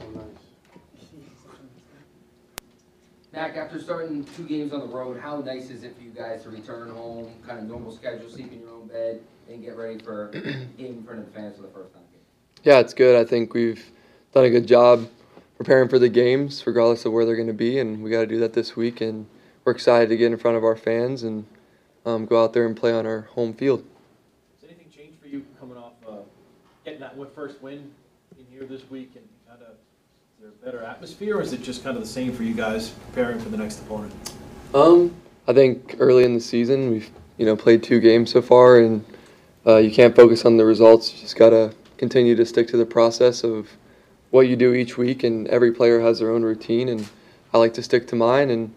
[0.00, 0.24] So nice.
[3.32, 6.42] Mac, after starting two games on the road, how nice is it for you guys
[6.42, 9.98] to return home, kind of normal schedule, sleep in your own bed, and get ready
[10.02, 12.02] for a game in front of the fans for the first time?
[12.64, 13.16] Yeah, it's good.
[13.16, 13.90] I think we've
[14.34, 15.08] done a good job
[15.56, 18.26] preparing for the games, regardless of where they're going to be, and we got to
[18.26, 19.00] do that this week.
[19.00, 19.26] And
[19.64, 21.46] we're excited to get in front of our fans and
[22.04, 23.84] um, go out there and play on our home field.
[24.60, 26.16] Has anything changed for you coming off, uh,
[26.84, 27.90] getting that first win
[28.38, 29.89] in here this week and kind of, is
[30.40, 32.88] there a better atmosphere or is it just kind of the same for you guys
[32.88, 34.10] preparing for the next opponent?
[34.72, 35.14] Um,
[35.46, 39.04] I think early in the season we've you know played two games so far, and
[39.66, 41.12] uh, you can't focus on the results.
[41.12, 43.68] You just gotta continue to stick to the process of
[44.30, 47.06] what you do each week, and every player has their own routine, and
[47.52, 48.48] I like to stick to mine.
[48.48, 48.74] And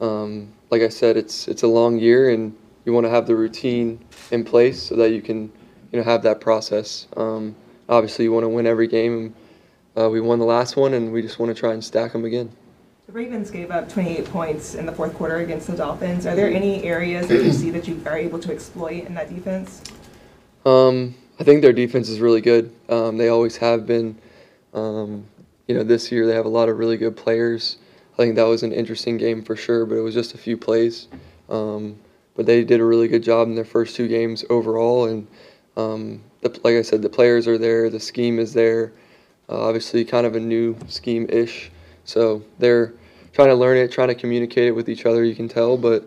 [0.00, 3.34] um, like I said, it's it's a long year, and you want to have the
[3.34, 3.98] routine
[4.30, 5.50] in place so that you can
[5.90, 7.08] you know have that process.
[7.16, 7.56] Um,
[7.88, 9.34] obviously, you want to win every game.
[10.00, 12.24] Uh, we won the last one, and we just want to try and stack them
[12.24, 12.50] again.
[13.06, 16.26] The Ravens gave up 28 points in the fourth quarter against the Dolphins.
[16.26, 19.28] Are there any areas that you see that you are able to exploit in that
[19.34, 19.82] defense?
[20.64, 22.72] Um, I think their defense is really good.
[22.88, 24.16] Um, they always have been.
[24.72, 25.26] Um,
[25.66, 27.76] you know, this year they have a lot of really good players.
[28.14, 30.56] I think that was an interesting game for sure, but it was just a few
[30.56, 31.08] plays.
[31.48, 31.98] Um,
[32.36, 35.26] but they did a really good job in their first two games overall, and
[35.76, 38.92] um, the, like I said, the players are there, the scheme is there.
[39.50, 41.72] Uh, obviously, kind of a new scheme-ish,
[42.04, 42.92] so they're
[43.32, 45.24] trying to learn it, trying to communicate it with each other.
[45.24, 46.04] You can tell, but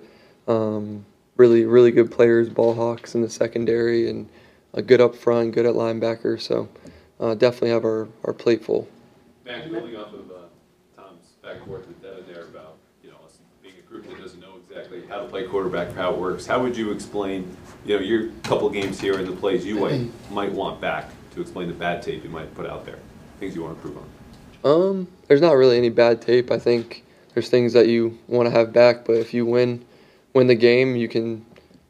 [0.47, 1.05] um,
[1.35, 4.29] really, really good players, ball hawks in the secondary, and
[4.73, 6.39] a good up front, good at linebacker.
[6.39, 6.69] So
[7.19, 8.87] uh, definitely have our, our plate full.
[9.43, 10.33] Building off of uh,
[10.95, 14.19] Tom's back and forth with Devin there about, you know, us being a group that
[14.19, 17.55] doesn't know exactly how to play quarterback, how it works, how would you explain,
[17.85, 21.41] you know, your couple games here and the plays you might, might want back to
[21.41, 22.99] explain the bad tape you might put out there,
[23.39, 24.09] things you want to improve on?
[24.63, 26.51] Um, there's not really any bad tape.
[26.51, 27.03] I think
[27.33, 29.83] there's things that you want to have back, but if you win,
[30.33, 31.45] win the game, you can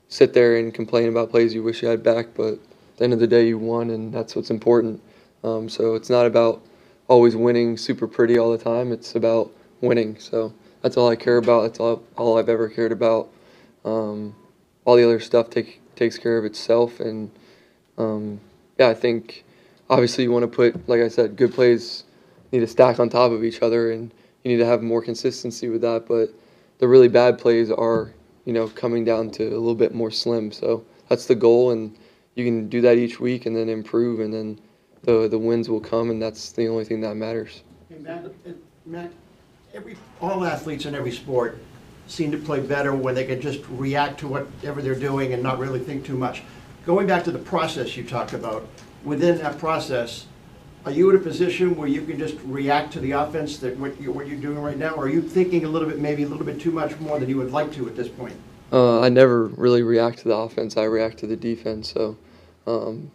[0.08, 2.28] sit there and complain about plays you wish you had back.
[2.36, 5.02] But at the end of the day, you won, and that's what's important.
[5.44, 6.64] Um, so it's not about
[7.08, 8.92] always winning super pretty all the time.
[8.92, 9.52] It's about
[9.82, 10.18] winning.
[10.20, 11.64] So that's all I care about.
[11.64, 13.30] That's all, all I've ever cared about.
[13.86, 14.36] Um,
[14.86, 17.00] all the other stuff take, takes care of itself.
[17.00, 17.30] And
[17.98, 18.40] um,
[18.80, 19.44] yeah, I think
[19.94, 22.04] obviously you want to put, like I said, good plays
[22.52, 24.12] need to stack on top of each other, and
[24.44, 26.08] you need to have more consistency with that.
[26.08, 26.30] But
[26.80, 28.12] the really bad plays are,
[28.46, 30.52] you know, coming down to a little bit more slim.
[30.52, 31.96] So that's the goal, and
[32.36, 34.59] you can do that each week and then improve, and then
[35.03, 37.64] the the wins will come, and that's the only thing that matters.
[37.90, 38.52] Hey, Matt, uh,
[38.86, 39.12] Matt,
[39.74, 41.59] every, all athletes in every sport
[42.08, 45.59] seem to play better when they can just react to whatever they're doing and not
[45.59, 46.42] really think too much.
[46.86, 48.68] Going back to the process you talked about,
[49.03, 50.25] within that process,
[50.86, 54.00] are you in a position where you can just react to the offense that what
[54.02, 54.91] you're, what you're doing right now?
[54.91, 57.30] Or are you thinking a little bit, maybe a little bit too much more than
[57.30, 58.36] you would like to at this point?
[58.72, 60.75] Uh, I never really react to the offense.
[60.75, 61.94] I react to the defense.
[61.94, 62.18] So,
[62.68, 63.12] um,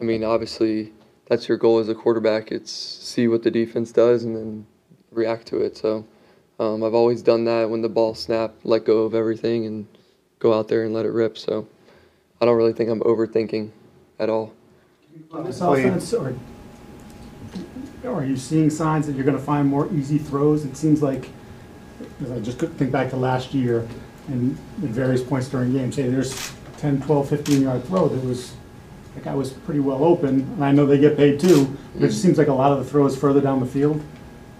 [0.00, 0.92] I mean, obviously,
[1.26, 2.50] that's your goal as a quarterback.
[2.50, 4.66] It's see what the defense does and then
[5.10, 5.76] react to it.
[5.76, 6.06] So,
[6.58, 9.86] um, I've always done that when the ball snapped, let go of everything and
[10.38, 11.36] go out there and let it rip.
[11.36, 11.66] So,
[12.40, 13.70] I don't really think I'm overthinking
[14.18, 14.54] at all.
[15.32, 16.34] On this offense, or
[18.04, 20.64] or are you seeing signs that you're gonna find more easy throws?
[20.64, 21.28] It seems like,
[22.18, 23.86] because I just could think back to last year,
[24.28, 28.54] and at various points during games, hey, there's 10, 12, 15 yard throw that was,
[29.14, 32.08] that guy was pretty well open, and I know they get paid too, but it
[32.08, 34.02] just seems like a lot of the throws further down the field,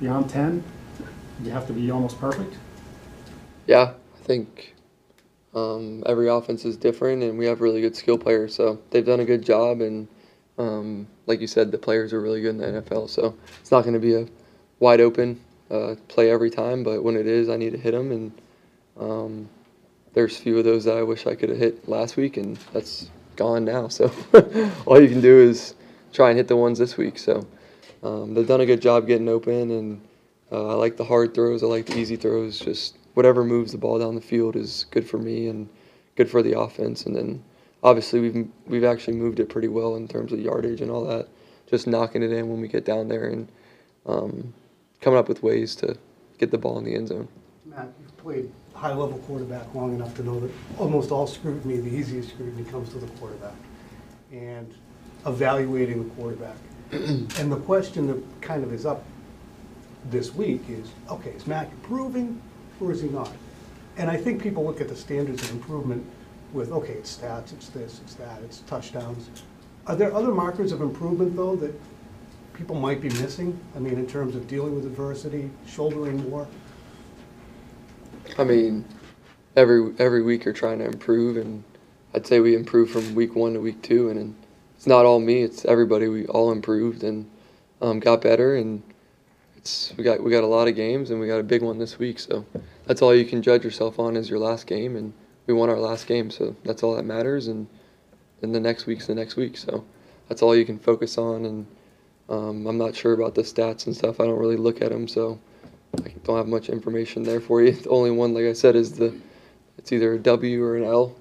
[0.01, 0.63] beyond 10,
[1.43, 2.55] you have to be almost perfect.
[3.67, 4.75] Yeah, I think
[5.55, 8.55] um, every offense is different, and we have really good skill players.
[8.55, 10.07] So they've done a good job, and
[10.63, 13.11] um, like you said, the players are really good in the NFL.
[13.11, 14.27] So it's not going to be a
[14.79, 15.41] wide open
[15.71, 18.13] uh, play every time, but when it is, I need to hit them.
[18.13, 18.33] And
[18.99, 19.49] um,
[20.15, 22.57] there's a few of those that I wish I could have hit last week, and
[22.73, 23.89] that's gone now.
[23.89, 24.13] So
[24.87, 25.75] all you can do is
[26.13, 27.19] try and hit the ones this week.
[27.19, 27.45] So
[28.05, 30.01] um, they've done a good job getting open, and
[30.53, 31.65] uh, I like the hard throws.
[31.65, 32.61] I like the easy throws.
[32.61, 35.69] Just whatever moves the ball down the field is good for me and
[36.15, 37.07] good for the offense.
[37.07, 37.43] And then
[37.83, 41.29] obviously we've we've actually moved it pretty well in terms of yardage and all that.
[41.67, 43.49] Just knocking it in when we get down there and
[44.07, 44.53] um,
[45.01, 45.97] coming up with ways to
[46.39, 47.29] get the ball in the end zone.
[47.65, 52.31] Matt, you've played high-level quarterback long enough to know that almost all scrutiny, the easiest
[52.31, 53.55] scrutiny comes to the quarterback.
[54.33, 54.75] And
[55.27, 56.57] evaluating the quarterback.
[56.93, 59.05] And the question that kind of is up
[60.11, 62.41] this week is, okay, is Mac improving
[62.81, 63.31] or is he not?
[63.97, 66.05] And I think people look at the standards of improvement
[66.53, 69.31] with, okay, it's stats, it's this, it's that, it's touchdowns.
[69.87, 71.75] Are there other markers of improvement, though, that
[72.55, 73.59] people might be missing?
[73.75, 76.47] I mean, in terms of dealing with adversity, shouldering more?
[78.39, 78.85] I mean,
[79.57, 81.65] every every week you're trying to improve, and
[82.15, 84.35] I'd say we improved from week one to week two, and,
[84.77, 86.09] it's not all me; it's everybody.
[86.09, 87.31] We all improved and
[87.81, 88.83] um, got better, and
[89.57, 91.79] it's we got we got a lot of games, and we got a big one
[91.79, 92.19] this week.
[92.19, 92.45] So
[92.87, 95.13] that's all you can judge yourself on is your last game, and
[95.47, 97.49] we won our last game, so that's all that matters.
[97.49, 97.67] And
[98.41, 99.85] then the next week's the next week, so
[100.29, 101.45] that's all you can focus on.
[101.45, 101.67] And
[102.29, 104.21] um, I'm not sure about the stats and stuff.
[104.21, 105.39] I don't really look at them, so.
[106.05, 107.73] I don't have much information there for you.
[107.83, 109.15] The only one, like I said, is the
[109.79, 111.17] it's either a W or an L.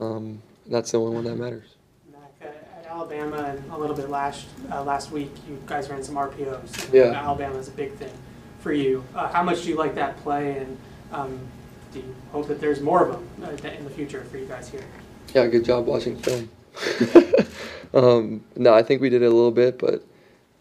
[0.00, 1.76] Um, that's the only one that matters.
[2.10, 6.16] Mac, at Alabama and a little bit last uh, last week, you guys ran some
[6.16, 6.92] RPOs.
[6.92, 7.12] Yeah.
[7.12, 8.12] Alabama is a big thing
[8.60, 9.04] for you.
[9.14, 10.76] Uh, how much do you like that play, and
[11.12, 11.38] um,
[11.96, 14.68] do you hope that there's more of them uh, in the future for you guys
[14.68, 14.84] here?
[15.34, 16.50] Yeah, good job watching film.
[17.94, 20.04] um, no, I think we did it a little bit, but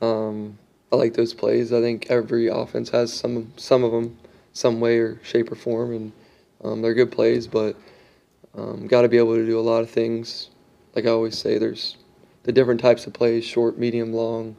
[0.06, 0.58] um,
[0.92, 1.74] I like those plays.
[1.74, 4.18] I think every offense has some some of them,
[4.54, 6.12] some way or shape or form, and
[6.64, 7.48] um, they're good plays.
[7.48, 7.76] But
[8.58, 10.50] um, got to be able to do a lot of things.
[10.96, 11.98] Like I always say, there's
[12.44, 14.56] the different types of plays: short, medium, long,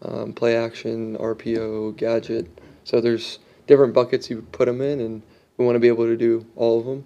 [0.00, 2.48] um, play action, RPO, gadget.
[2.84, 5.22] So there's different buckets you put them in, and
[5.56, 7.04] we want to be able to do all of them.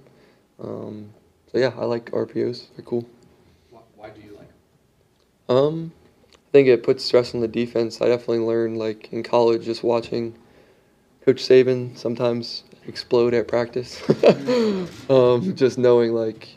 [0.63, 1.15] Um,
[1.51, 2.67] so yeah, I like RPOs.
[2.77, 3.07] They're cool.
[3.71, 4.49] Why, why do you like
[5.49, 5.93] Um,
[6.33, 8.01] I think it puts stress on the defense.
[8.01, 10.37] I definitely learned, like in college, just watching
[11.25, 14.03] Coach Saban sometimes explode at practice.
[15.11, 16.49] um, just knowing, like,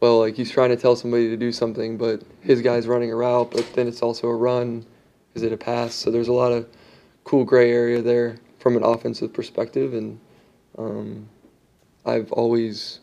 [0.00, 3.16] well, like he's trying to tell somebody to do something, but his guy's running a
[3.16, 4.86] route, but then it's also a run.
[5.34, 5.94] Is it a pass?
[5.94, 6.68] So there's a lot of
[7.24, 10.18] cool gray area there from an offensive perspective, and
[10.78, 11.28] um,
[12.04, 13.00] I've always,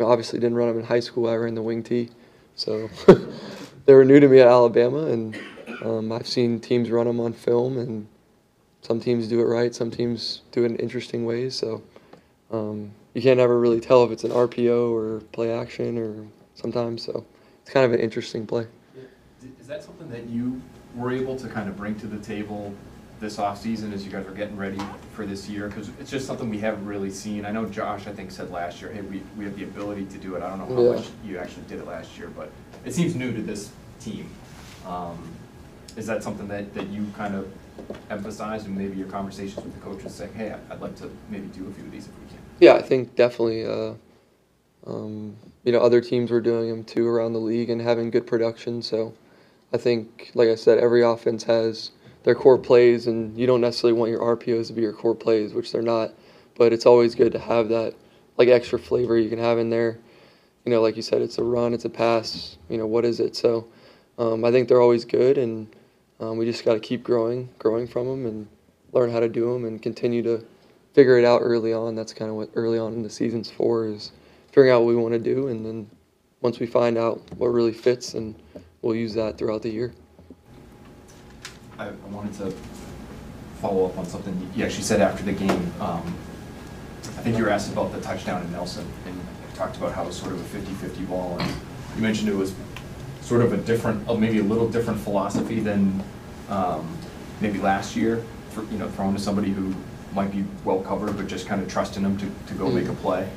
[0.00, 1.28] obviously didn't run them in high school.
[1.28, 2.10] I ran the wing tee,
[2.54, 2.88] so
[3.84, 5.38] they were new to me at Alabama, and
[5.82, 8.06] um, I've seen teams run them on film, and
[8.82, 11.54] some teams do it right, some teams do it in interesting ways.
[11.54, 11.82] So
[12.50, 17.02] um, you can't ever really tell if it's an RPO or play action, or sometimes.
[17.02, 17.24] So
[17.62, 18.66] it's kind of an interesting play.
[19.60, 20.60] Is that something that you
[20.94, 22.72] were able to kind of bring to the table
[23.20, 24.78] this offseason as you guys were getting ready
[25.12, 25.68] for this year?
[25.68, 27.46] Because it's just something we haven't really seen.
[27.46, 30.18] I know Josh, I think, said last year, hey, we, we have the ability to
[30.18, 30.42] do it.
[30.42, 30.96] I don't know how Yeah.
[31.00, 32.50] much you actually did it last year, but
[32.84, 33.70] it seems new to this
[34.00, 34.28] team.
[34.86, 35.18] Um,
[35.96, 37.50] Is that something that, that you kind of
[38.10, 41.66] emphasized and maybe your conversations with the coaches saying, hey, I'd like to maybe do
[41.66, 42.38] a few of these if we can?
[42.60, 43.64] Yeah, I think definitely.
[43.64, 43.94] Uh,
[44.86, 48.26] um, you know, other teams were doing them too around the league and having good
[48.26, 48.82] production.
[48.82, 49.14] So
[49.72, 51.90] I think, like I said, every offense has
[52.26, 55.54] their core plays, and you don't necessarily want your RPOs to be your core plays,
[55.54, 56.12] which they're not.
[56.56, 57.94] But it's always good to have that
[58.36, 59.96] like extra flavor you can have in there.
[60.64, 62.58] You know, like you said, it's a run, it's a pass.
[62.68, 63.36] You know, what is it?
[63.36, 63.68] So
[64.18, 65.68] um, I think they're always good, and
[66.18, 68.48] um, we just got to keep growing, growing from them, and
[68.92, 70.44] learn how to do them, and continue to
[70.94, 71.94] figure it out early on.
[71.94, 74.10] That's kind of what early on in the season's for is
[74.48, 75.88] figuring out what we want to do, and then
[76.40, 78.34] once we find out what really fits, and
[78.82, 79.94] we'll use that throughout the year.
[81.78, 82.54] I, I wanted to
[83.60, 85.72] follow up on something you actually said after the game.
[85.80, 86.14] Um,
[87.04, 89.20] I think you were asked about the touchdown in Nelson, and
[89.54, 91.50] talked about how it was sort of a 50-50 ball, and
[91.96, 92.54] you mentioned it was
[93.22, 96.02] sort of a different, uh, maybe a little different philosophy than
[96.48, 96.96] um,
[97.40, 99.74] maybe last year, for, you know, throwing to somebody who
[100.14, 102.92] might be well covered, but just kind of trusting them to, to go make a
[102.94, 103.28] play.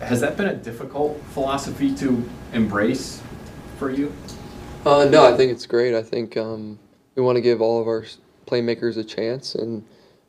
[0.00, 3.22] Has that been a difficult philosophy to embrace
[3.78, 4.12] for you?
[4.84, 5.94] Uh, no, I think it's great.
[5.94, 6.78] I think um,
[7.20, 8.06] we want to give all of our
[8.46, 9.84] playmakers a chance, and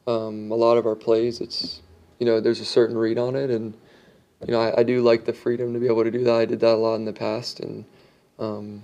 [0.08, 1.82] um, a lot of our plays, it's
[2.20, 3.74] you know, there's a certain read on it, and
[4.46, 6.36] you know, I, I do like the freedom to be able to do that.
[6.36, 7.86] I did that a lot in the past, and
[8.40, 8.84] um,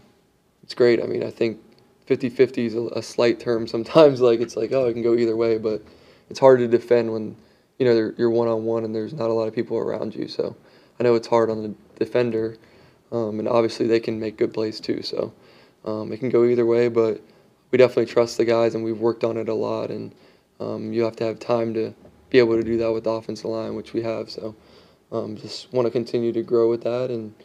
[0.64, 1.04] it's great.
[1.04, 1.60] I mean, I think
[2.08, 4.22] 50-50 is a, a slight term sometimes.
[4.22, 5.82] Like it's like, oh, it can go either way, but
[6.30, 7.36] it's hard to defend when
[7.78, 10.30] you know you're one on one and there's not a lot of people around you.
[10.30, 10.56] So
[10.98, 12.56] I know it's hard on the defender,
[13.12, 15.02] um, and obviously they can make good plays too.
[15.02, 15.34] So
[15.84, 17.22] um, it can go either way, but
[17.78, 19.92] we definitely trust the guys, and we've worked on it a lot.
[19.92, 20.16] And
[20.60, 21.94] um, you have to have time to
[22.32, 24.32] be able to do that with the offensive line, which we have.
[24.32, 24.56] So
[25.12, 27.12] um, just want to continue to grow with that.
[27.12, 27.36] And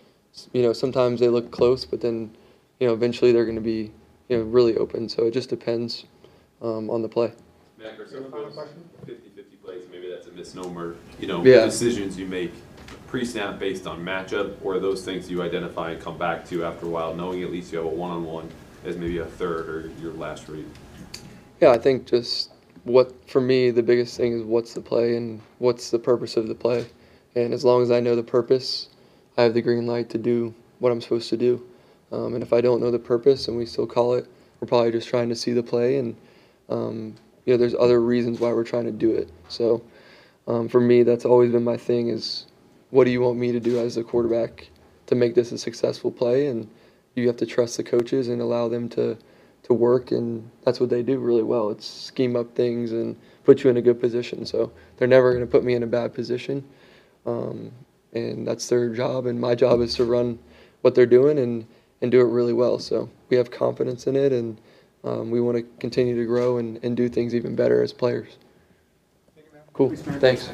[0.55, 2.35] you know, sometimes they look close, but then
[2.81, 3.93] you know, eventually they're going to be
[4.31, 5.07] you know really open.
[5.07, 6.07] So it just depends
[6.63, 7.35] um, on the play.
[7.79, 11.67] Mac, are some 50-50 plays, maybe that's a misnomer, you know, Yeah.
[11.67, 12.53] decisions you make
[13.09, 16.89] pre-snap based on matchup, or those things you identify and come back to after a
[16.89, 18.49] while, knowing at least you have a one-on-one
[18.85, 20.67] as maybe a third or your last read?
[21.61, 22.51] Yeah, I think just
[22.85, 26.49] what for me the biggest thing is what's the play and what's the purpose of
[26.49, 26.87] the play,
[27.35, 28.89] and as long as I know the purpose,
[29.37, 31.65] I have the green light to do what I'm supposed to do.
[32.11, 34.27] Um, and if I don't know the purpose and we still call it,
[34.61, 36.17] we're probably just trying to see the play, and
[36.69, 39.31] um, you know, there's other reasons why we're trying to do it.
[39.49, 39.83] So
[40.47, 42.47] um, for me, that's always been my thing: is
[42.91, 44.69] what do you want me to do as a quarterback
[45.07, 46.49] to make this a successful play?
[46.49, 46.69] And
[47.15, 49.17] you have to trust the coaches and allow them to
[49.65, 51.71] to work, and that's what they do really well.
[51.71, 54.45] It's scheme up things and put you in a good position.
[54.45, 56.65] So they're never going to put me in a bad position,
[57.27, 57.71] um,
[58.13, 59.27] and that's their job.
[59.27, 60.39] And my job is to run
[60.81, 61.67] what they're doing and
[62.01, 62.79] and do it really well.
[62.79, 64.61] So we have confidence in it, and
[65.05, 68.39] um, we want to continue to grow and, and do things even better as players.
[69.73, 69.95] Cool.
[69.97, 70.51] Thanks.